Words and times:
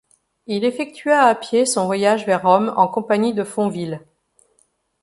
Il 0.47 0.65
effectua 0.65 1.25
à 1.25 1.35
pied 1.35 1.67
son 1.67 1.85
voyage 1.85 2.25
vers 2.25 2.41
Rome 2.41 2.73
en 2.75 2.87
compagnie 2.87 3.35
de 3.35 3.43
Fonville. 3.43 4.01